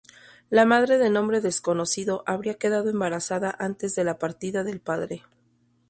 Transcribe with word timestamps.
La 0.49 0.65
madre 0.65 0.97
de 0.97 1.11
nombre 1.11 1.41
desconocido 1.41 2.23
habría 2.25 2.55
quedado 2.55 2.89
embarazada 2.89 3.55
antes 3.59 3.93
de 3.93 4.03
la 4.03 4.17
partida 4.17 4.63
del 4.63 4.79
padre. 4.79 5.25